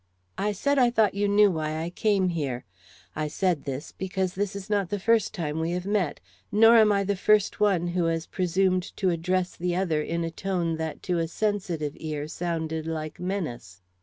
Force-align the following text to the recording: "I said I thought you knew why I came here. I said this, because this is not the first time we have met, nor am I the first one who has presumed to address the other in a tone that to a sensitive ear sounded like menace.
"I 0.39 0.51
said 0.51 0.79
I 0.79 0.89
thought 0.89 1.13
you 1.13 1.27
knew 1.27 1.51
why 1.51 1.77
I 1.79 1.91
came 1.91 2.29
here. 2.29 2.65
I 3.15 3.27
said 3.27 3.65
this, 3.65 3.91
because 3.91 4.33
this 4.33 4.55
is 4.55 4.67
not 4.67 4.89
the 4.89 4.97
first 4.97 5.31
time 5.31 5.59
we 5.59 5.73
have 5.73 5.85
met, 5.85 6.19
nor 6.51 6.77
am 6.77 6.91
I 6.91 7.03
the 7.03 7.15
first 7.15 7.59
one 7.59 7.89
who 7.89 8.05
has 8.05 8.25
presumed 8.25 8.97
to 8.97 9.11
address 9.11 9.55
the 9.55 9.75
other 9.75 10.01
in 10.01 10.23
a 10.23 10.31
tone 10.31 10.77
that 10.77 11.03
to 11.03 11.19
a 11.19 11.27
sensitive 11.27 11.93
ear 11.97 12.27
sounded 12.27 12.87
like 12.87 13.19
menace. 13.19 13.83